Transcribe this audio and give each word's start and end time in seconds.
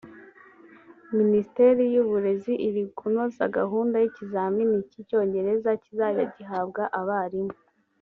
Minisiteri 1.17 1.83
y’Uburezi 1.93 2.53
iri 2.67 2.83
kunoza 2.97 3.43
gahunda 3.57 3.95
y’ikizamini 3.99 4.77
cy’Icyongereza 4.89 5.69
kizajya 5.83 6.25
gihabwa 6.35 6.83
abarimu 7.01 7.53